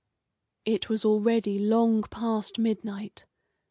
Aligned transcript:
It 0.65 0.89
was 0.89 1.05
already 1.05 1.59
long 1.59 2.01
past 2.01 2.57
midnight. 2.57 3.25